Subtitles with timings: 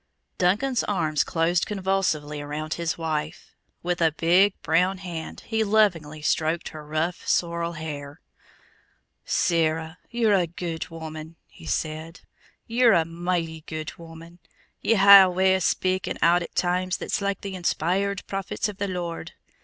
[0.39, 3.53] Duncan's arms closed convulsively around his wife.
[3.83, 8.19] With a big, brown hand he lovingly stroked her rough, sorrel hair.
[9.25, 12.21] "Sarah, you're a guid woman!" he said.
[12.65, 14.39] "You're a michty guid woman!
[14.81, 18.77] Ye hae a way o' speakin' out at times that's like the inspired prophets of
[18.77, 19.33] the Lord.